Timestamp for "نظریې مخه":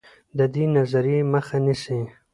0.75-1.57